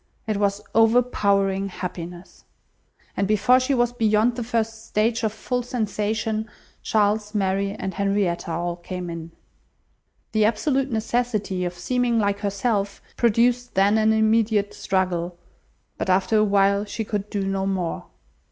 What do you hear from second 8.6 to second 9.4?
came in.